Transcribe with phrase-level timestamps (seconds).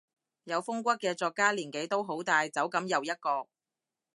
[0.45, 3.45] 有風骨嘅作家年紀都好大，走噉又一個